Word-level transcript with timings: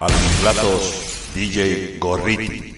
A 0.00 0.04
los 0.04 0.20
platos, 0.40 1.32
DJ 1.34 1.98
Gorriti. 1.98 2.77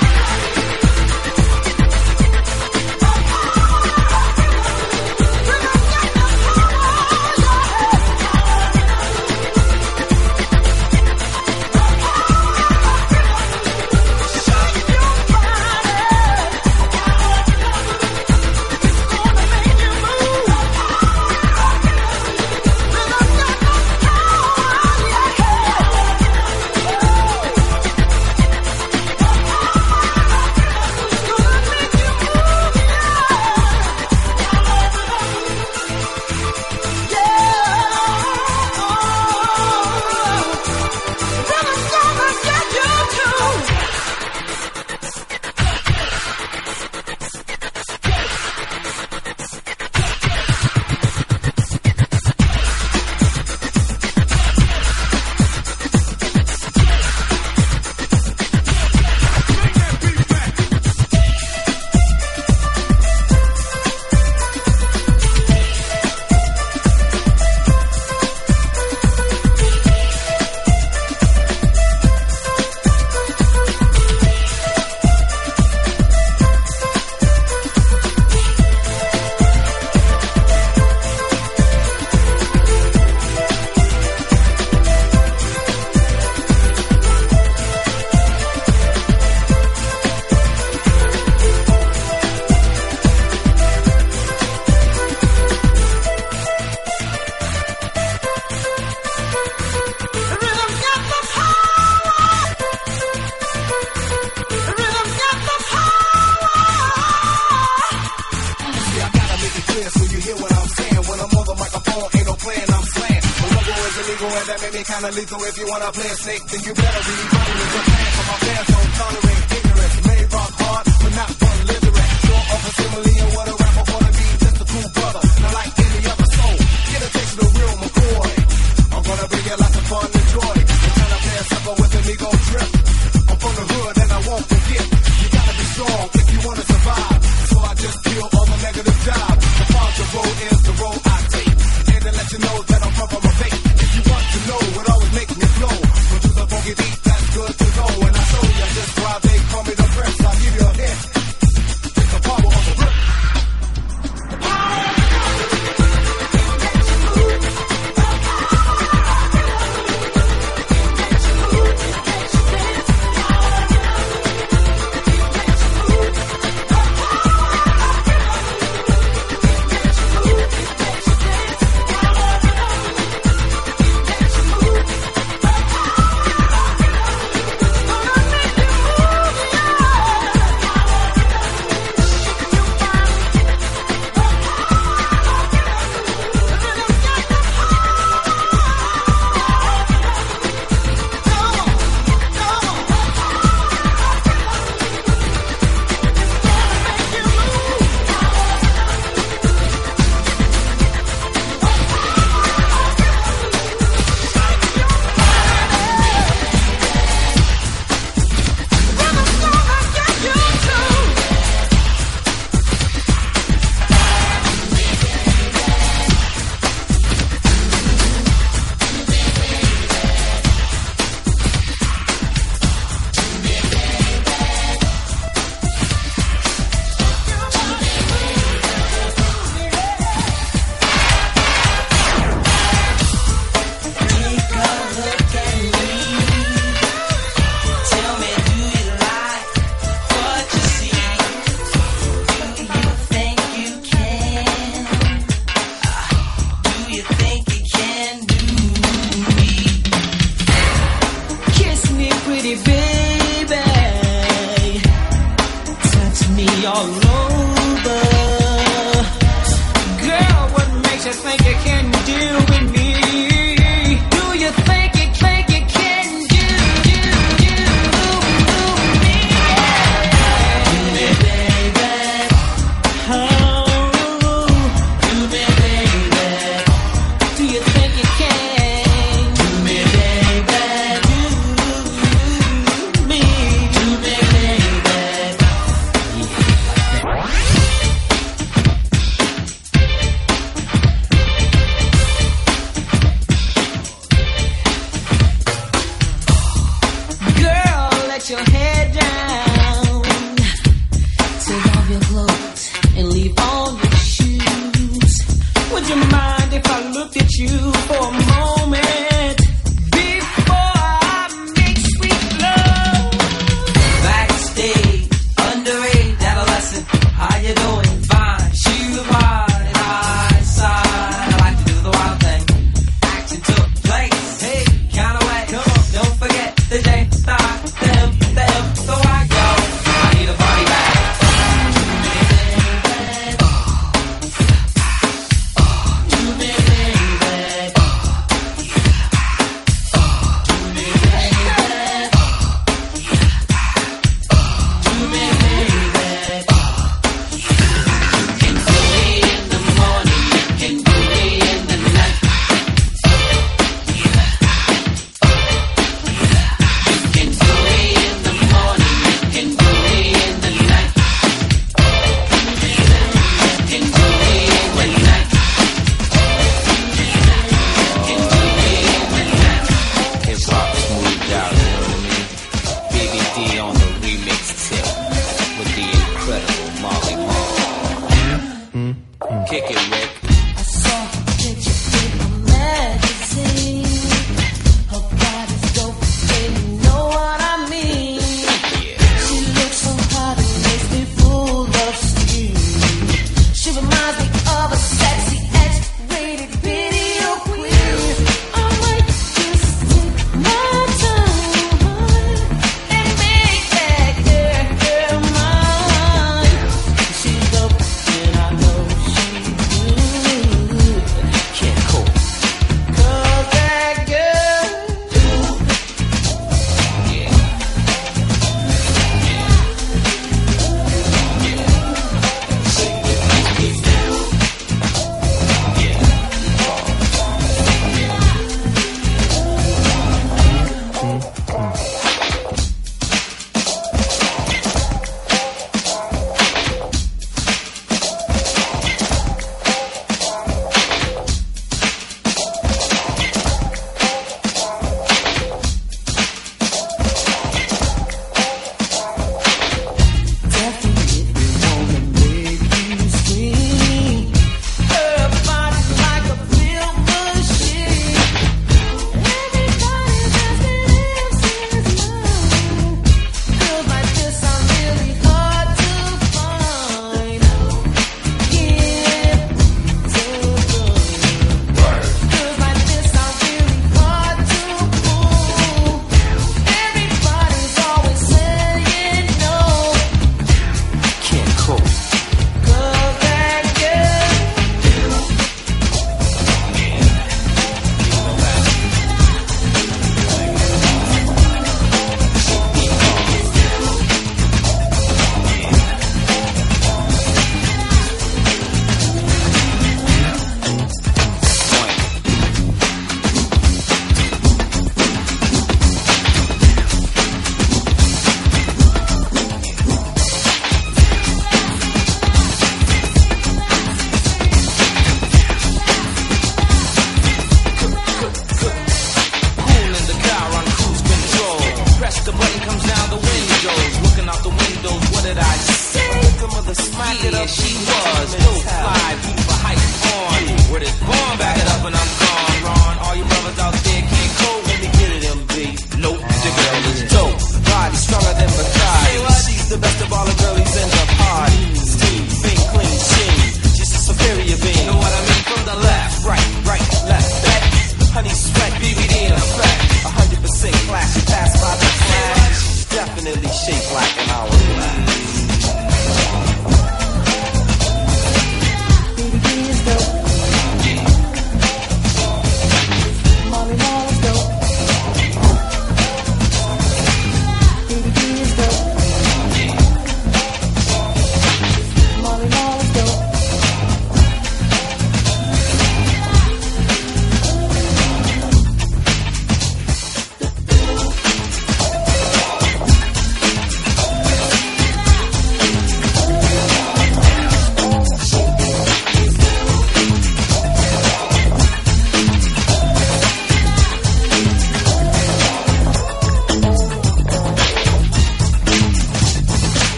wanna 115.67 115.91
play 115.91 116.05
it 116.05 116.17
safe, 116.17 116.43
then 116.47 116.61
you 116.61 116.73
better 116.73 116.99
be 117.03 117.40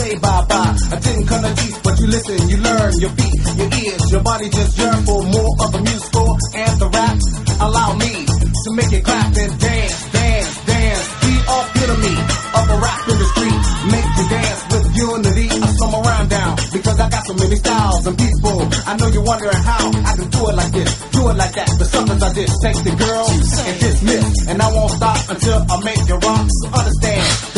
say 0.00 0.16
bye 0.18 0.44
bye. 0.48 0.76
I 0.94 0.96
didn't 1.04 1.26
come 1.28 1.42
to 1.44 1.52
teach, 1.60 1.78
but 1.84 1.94
you 2.00 2.06
listen, 2.08 2.38
you 2.48 2.58
learn. 2.64 2.90
Your 3.00 3.12
feet, 3.18 3.40
your 3.60 3.70
ears, 3.84 4.02
your 4.12 4.22
body 4.22 4.48
just 4.48 4.78
yearn 4.78 5.00
for 5.04 5.20
more 5.22 5.52
of 5.64 5.68
the 5.76 5.80
musical 5.84 6.30
and 6.56 6.74
the 6.80 6.88
rap. 6.88 7.16
Allow 7.60 7.90
me 8.00 8.12
to 8.64 8.68
make 8.76 8.92
it 8.92 9.04
clap 9.04 9.36
and 9.36 9.52
dance, 9.60 9.98
dance, 10.12 10.52
dance. 10.64 11.06
The 11.20 11.34
epitome 11.60 12.16
of 12.58 12.64
a 12.74 12.76
rap 12.80 13.00
industry. 13.12 13.52
Make 13.92 14.10
you 14.18 14.26
dance 14.28 14.60
with 14.72 14.86
unity. 14.96 15.46
I 15.50 15.68
slow 15.76 15.90
my 15.92 16.24
down 16.28 16.52
because 16.72 16.98
I 17.00 17.06
got 17.08 17.22
so 17.26 17.34
many 17.34 17.56
styles 17.56 18.06
and 18.06 18.16
people. 18.16 18.58
I 18.88 18.92
know 18.96 19.08
you're 19.08 19.24
wondering 19.24 19.62
how 19.64 19.84
I 20.08 20.12
can 20.16 20.28
do 20.28 20.40
it 20.48 20.56
like 20.56 20.72
this, 20.72 20.90
do 21.12 21.28
it 21.28 21.36
like 21.36 21.54
that. 21.56 21.68
The 21.78 21.84
suckers 21.84 22.22
I 22.22 22.30
just 22.34 22.56
take 22.64 22.80
the 22.88 22.94
girl 22.96 23.26
and 23.28 23.76
dismiss, 23.80 24.48
and 24.48 24.56
I 24.60 24.68
won't 24.72 24.92
stop 24.92 25.20
until 25.28 25.58
I 25.68 25.76
make 25.84 26.02
you 26.08 26.16
rock. 26.16 26.46
So 26.48 26.66
understand 26.72 27.49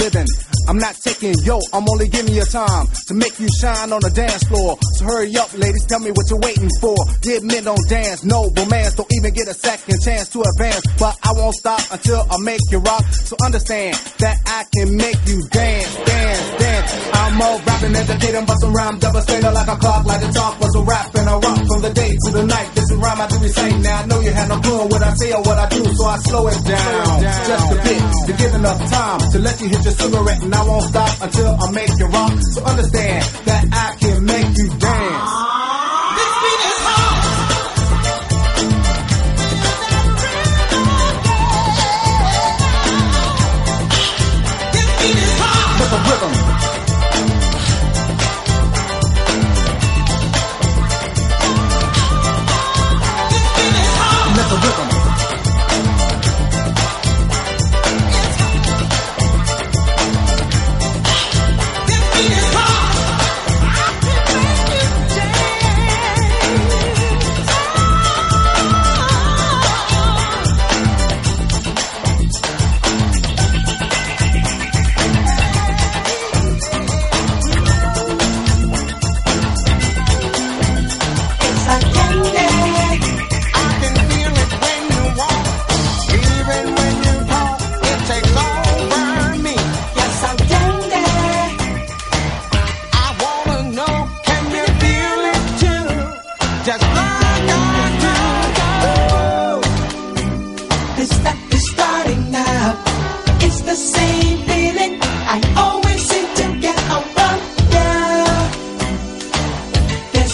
living. 0.00 0.39
I'm 0.70 0.78
not 0.78 0.94
taking 1.02 1.34
yo, 1.42 1.58
I'm 1.74 1.82
only 1.90 2.06
giving 2.06 2.30
you 2.32 2.46
time 2.46 2.86
to 3.10 3.14
make 3.18 3.34
you 3.42 3.50
shine 3.58 3.90
on 3.90 3.98
the 4.06 4.10
dance 4.14 4.46
floor. 4.46 4.78
So 4.94 5.04
hurry 5.04 5.34
up, 5.34 5.50
ladies, 5.58 5.82
tell 5.90 5.98
me 5.98 6.14
what 6.14 6.30
you're 6.30 6.38
waiting 6.38 6.70
for. 6.78 6.94
Dead 7.26 7.42
men 7.42 7.66
don't 7.66 7.82
dance, 7.90 8.22
no 8.22 8.46
romance, 8.54 8.94
don't 8.94 9.10
even 9.10 9.34
get 9.34 9.50
a 9.50 9.56
second 9.58 9.98
chance 9.98 10.30
to 10.30 10.46
advance. 10.46 10.86
But 10.94 11.18
I 11.26 11.34
won't 11.34 11.58
stop 11.58 11.82
until 11.90 12.22
I 12.22 12.38
make 12.46 12.62
you 12.70 12.78
rock. 12.86 13.02
So 13.02 13.34
understand 13.42 13.98
that 14.22 14.38
I 14.46 14.62
can 14.70 14.94
make 14.94 15.18
you 15.26 15.42
dance, 15.50 15.90
dance, 16.06 16.46
dance. 16.62 16.90
I'm 17.18 17.34
a 17.34 17.48
rapping, 17.66 17.96
educating, 17.98 18.46
busting 18.46 18.70
rhyme, 18.70 18.98
devastator 19.02 19.50
like 19.50 19.70
a 19.74 19.74
clock, 19.74 20.06
like 20.06 20.22
a 20.22 20.30
talk 20.30 20.54
was 20.62 20.70
a 20.78 20.82
rap 20.86 21.10
and 21.18 21.28
a 21.30 21.34
rock 21.34 21.60
from 21.66 21.82
the 21.82 21.90
day 21.90 22.14
to 22.14 22.30
the 22.30 22.46
night. 22.46 22.70
This 22.78 22.86
is 22.86 22.94
rhyme 22.94 23.18
I 23.18 23.26
do 23.26 23.42
recite. 23.42 23.74
Now 23.82 23.96
I 23.98 24.06
know 24.06 24.20
you 24.22 24.30
had 24.30 24.46
no 24.46 24.62
clue 24.62 24.86
what 24.86 25.02
I 25.02 25.10
say 25.18 25.34
or 25.34 25.42
what 25.42 25.58
I 25.58 25.66
do, 25.66 25.82
so 25.82 26.04
I 26.06 26.16
slow 26.30 26.46
it 26.46 26.62
down, 26.62 27.22
just 27.26 27.74
a 27.74 27.76
bit 27.82 28.02
to 28.30 28.32
give 28.38 28.54
enough 28.54 28.78
time 28.86 29.18
to 29.34 29.38
let 29.42 29.60
you 29.60 29.66
hit 29.66 29.82
your 29.82 29.98
cigarette, 29.98 30.42
and 30.46 30.59
I 30.60 30.68
won't 30.68 30.82
stop 30.82 31.22
until 31.22 31.56
I 31.58 31.70
make 31.70 31.88
you 31.98 32.06
rock. 32.06 32.38
So 32.42 32.62
understand 32.64 33.24
that 33.46 33.64
I 33.72 33.96
can 33.98 34.24
make 34.26 34.58
you 34.58 34.68
dance. 34.78 35.39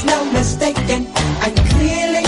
no 0.07 0.25
mistaking. 0.33 1.07
I'm 1.43 1.55
clearly 1.71 2.26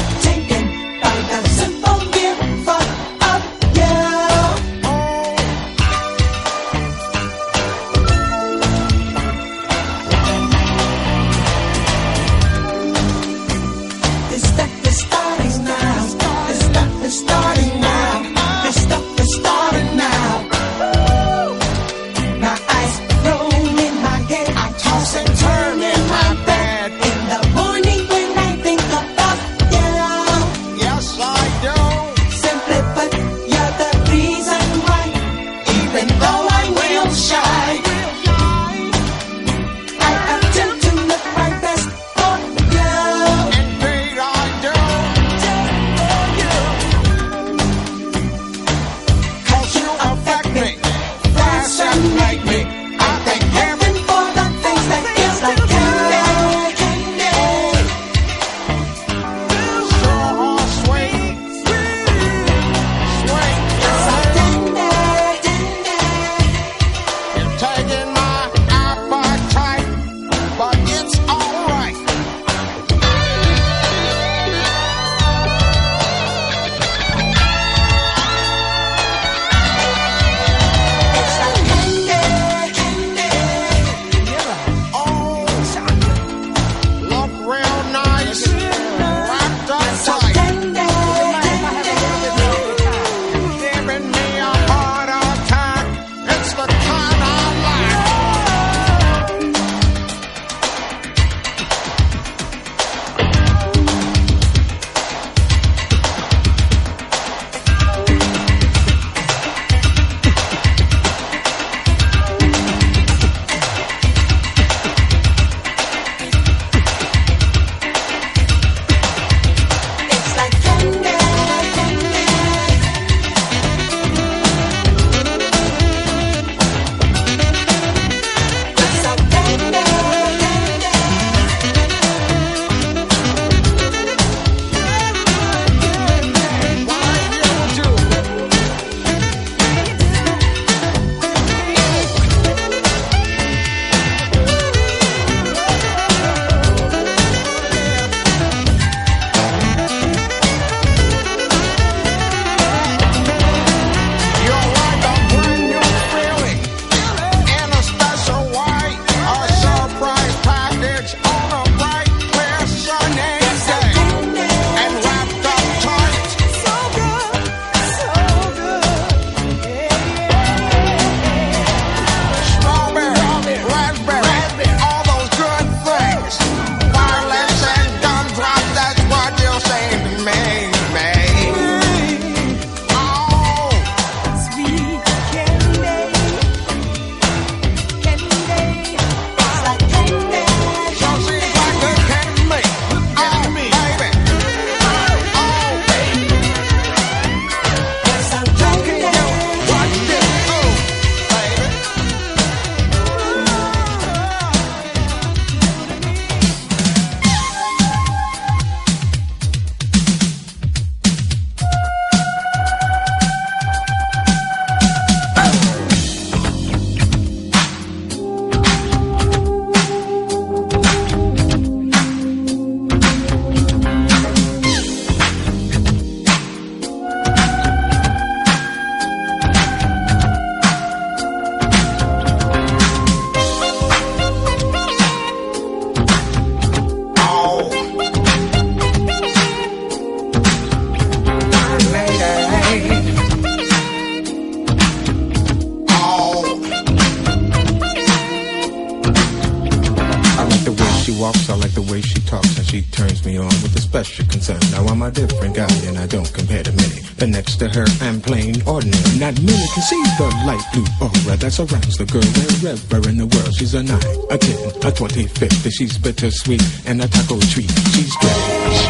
the 260.18 260.26
light 260.44 260.66
blue 260.72 260.84
aura 261.00 261.36
that 261.36 261.52
surrounds 261.52 261.96
the 261.96 262.04
girl 262.06 262.20
wherever 262.58 263.08
in 263.08 263.18
the 263.18 263.26
world. 263.26 263.54
She's 263.54 263.74
a 263.74 263.82
nine, 263.82 264.02
a 264.30 264.36
ten, 264.36 264.58
a 264.82 264.90
twenty-fifth. 264.90 265.70
She's 265.72 265.96
bittersweet 265.96 266.62
and 266.86 267.00
a 267.00 267.06
taco 267.06 267.38
treat. 267.38 267.70
She's 267.94 268.12
strange, 268.12 268.80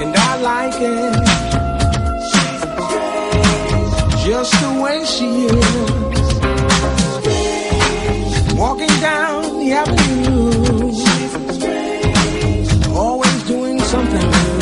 and 0.00 0.16
I 0.16 0.40
like 0.40 0.80
it. 0.80 1.14
Just 4.24 4.52
the 4.60 4.72
way 4.80 5.04
she 5.04 5.28
is. 5.52 5.68
Walking 8.56 8.96
down 9.00 9.58
the 9.60 9.72
avenue. 9.72 10.48
Always 12.96 13.42
doing 13.44 13.78
something 13.80 14.30
new. 14.36 14.60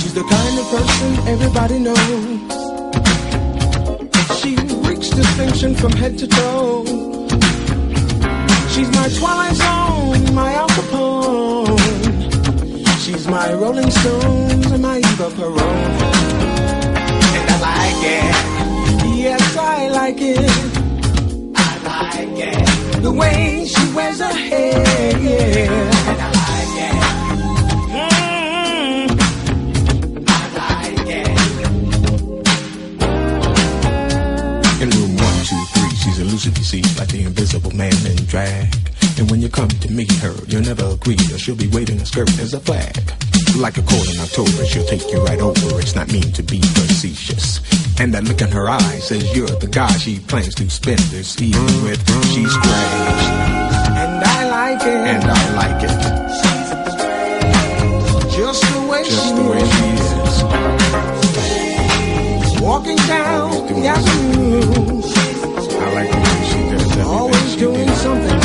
She's 0.00 0.12
the 0.12 0.24
kind 0.28 0.58
of 0.58 0.66
person 0.68 1.28
everybody 1.28 1.78
knows. 1.78 2.53
Distinction 5.44 5.74
from 5.74 5.92
head 5.92 6.16
to 6.16 6.26
toe. 6.26 6.84
She's 8.70 8.90
my 8.92 9.08
Twilight 9.18 9.54
Zone, 9.54 10.34
my 10.34 10.54
Al 10.54 10.68
Capone. 10.68 11.78
She's 13.00 13.26
my 13.28 13.52
Rolling 13.52 13.90
Stones 13.90 14.70
and 14.70 14.80
my 14.80 15.00
Eva 15.00 15.30
Peron. 15.36 15.58
And 17.36 17.50
I 17.50 17.58
like 17.60 18.02
it. 18.16 18.34
Yes, 19.18 19.56
I 19.58 19.88
like 19.88 20.18
it. 20.18 20.50
I 21.54 21.76
like 21.92 22.38
it. 22.38 23.02
The 23.02 23.12
way 23.12 23.66
she 23.66 23.92
wears 23.92 24.20
her 24.20 24.32
hair. 24.32 26.33
Man 37.74 37.94
in 38.06 38.16
drag. 38.26 38.74
And 39.18 39.30
when 39.30 39.40
you 39.40 39.48
come 39.48 39.68
to 39.68 39.90
meet 39.90 40.12
her, 40.22 40.34
you'll 40.46 40.62
never 40.62 40.86
agree, 40.86 41.16
or 41.32 41.38
she'll 41.38 41.56
be 41.56 41.68
waving 41.68 42.00
a 42.00 42.06
skirt 42.06 42.30
as 42.40 42.52
a 42.54 42.60
flag. 42.60 42.96
Like 43.56 43.76
a 43.78 43.82
cold 43.82 44.08
in 44.08 44.18
October, 44.18 44.64
she'll 44.66 44.86
take 44.86 45.10
you 45.12 45.22
right 45.24 45.40
over. 45.40 45.80
It's 45.80 45.94
not 45.94 46.10
mean 46.10 46.32
to 46.32 46.42
be 46.42 46.60
facetious. 46.60 47.60
And 48.00 48.12
that 48.14 48.24
look 48.24 48.40
in 48.40 48.50
her 48.50 48.68
eye 48.68 48.98
says 48.98 49.36
you're 49.36 49.46
the 49.46 49.68
guy 49.68 49.92
she 49.98 50.18
plans 50.18 50.54
to 50.56 50.68
spend 50.68 50.98
this 51.14 51.40
evening 51.40 51.82
with. 51.84 52.00
She's 52.34 52.50
strange. 52.50 53.24
And 53.94 54.24
I 54.24 54.48
like 54.50 54.82
it. 54.82 54.88
And 54.88 55.24
I 55.24 55.54
like 55.54 55.82
it. 55.84 55.90
Just 58.36 58.62
the 58.62 58.80
way 58.90 59.04
Just 59.04 59.28
she 59.28 59.34
the 59.34 59.42
way 59.48 59.60
she 59.60 59.88
is. 62.50 62.60
Walking 62.60 62.96
down 62.96 63.50
the 63.68 63.86
avenue. 63.86 65.02
I 65.78 65.92
like 65.94 66.10
the 66.10 66.43
Always 67.02 67.56
doing 67.56 67.88
something 67.96 68.43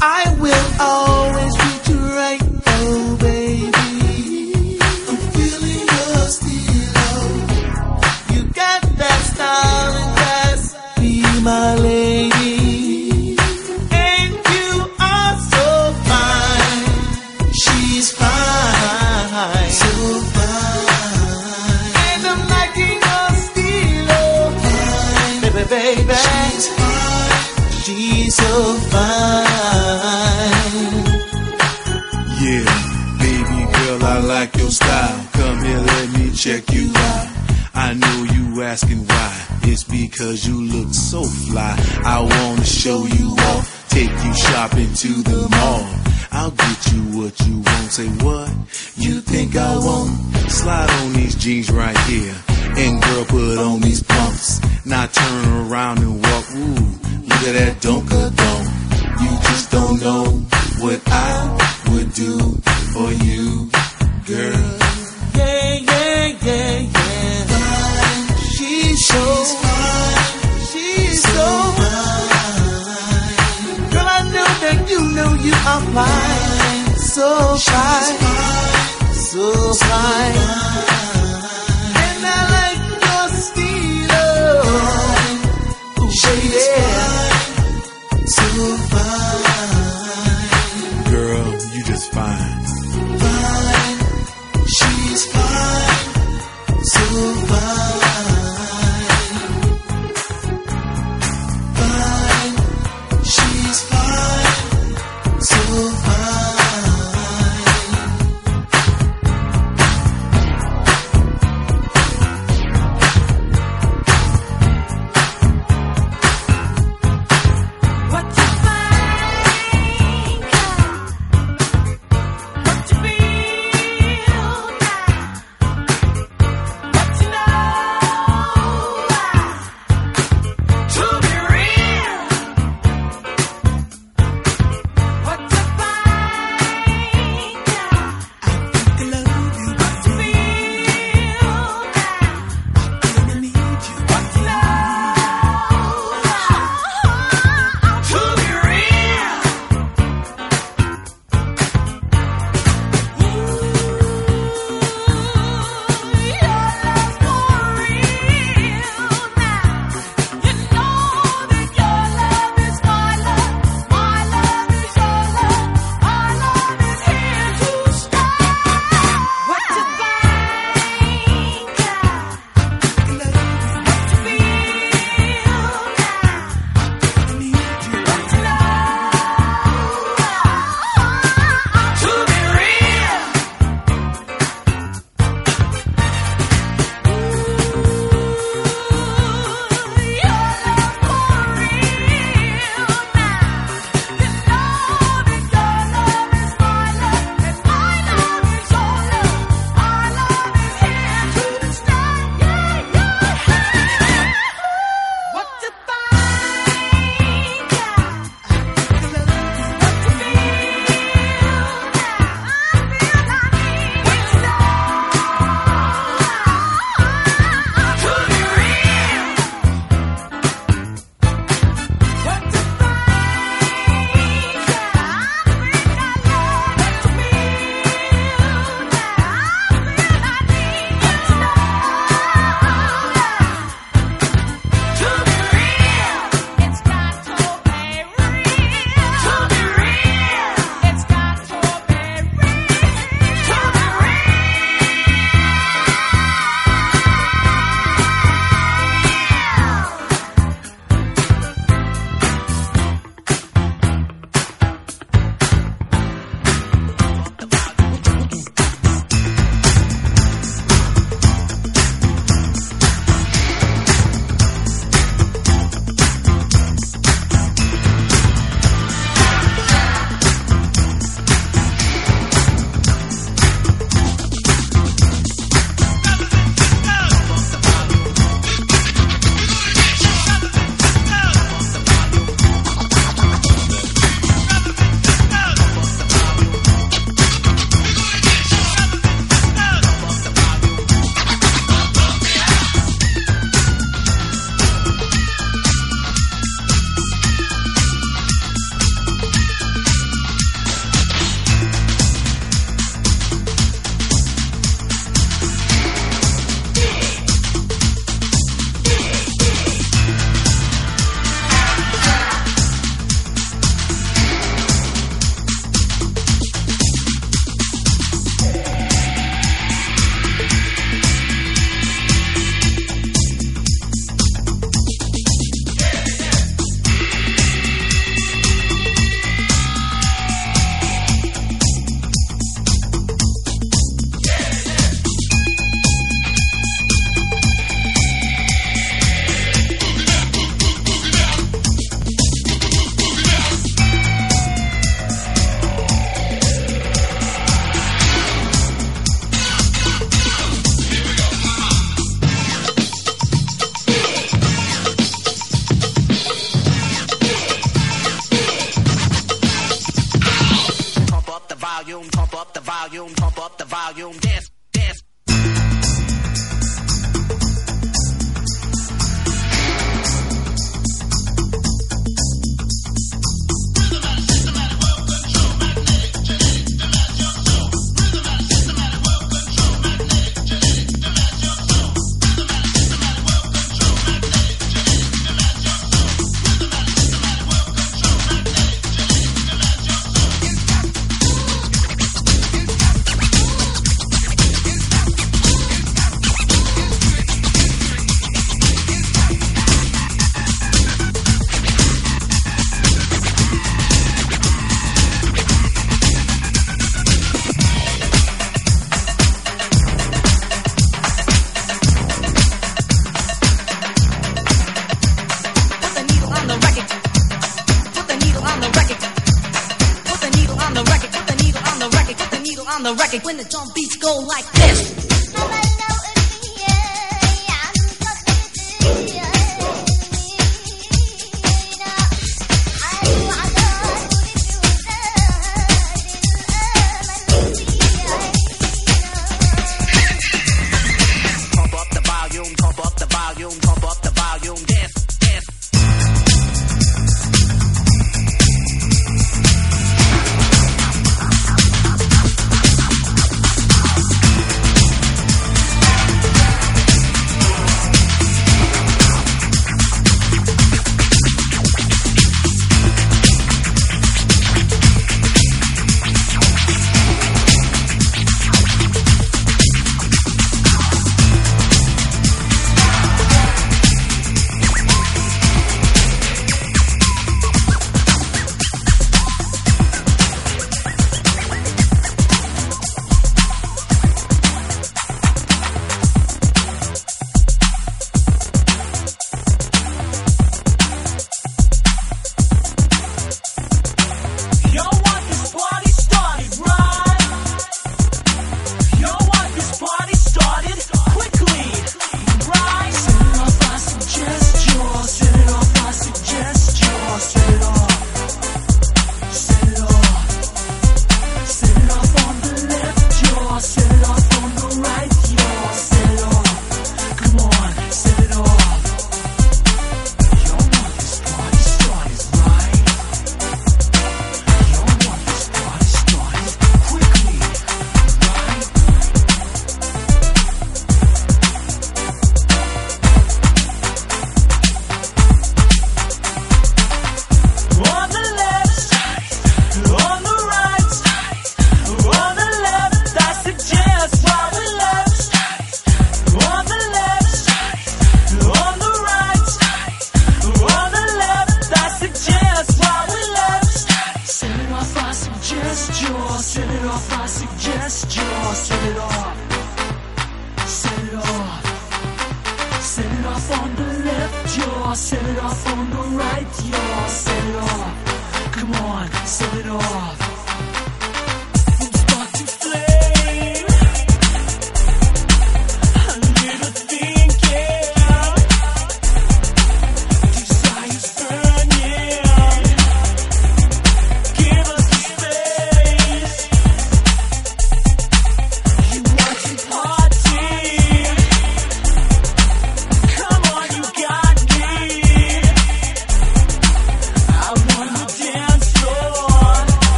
I 0.00 0.36
will 0.38 0.80
always. 0.80 1.05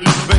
dirty 0.00 0.35